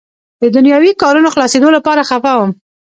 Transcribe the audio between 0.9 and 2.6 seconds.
کارونو خلاصېدو لپاره خفه وم.